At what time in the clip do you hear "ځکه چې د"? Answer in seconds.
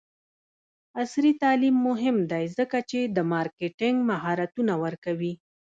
2.57-3.17